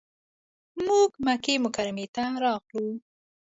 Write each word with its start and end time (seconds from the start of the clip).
موږ 0.85 1.09
مکې 1.25 1.55
مکرمې 1.63 2.05
ته 2.15 2.23
راغلو. 2.43 2.85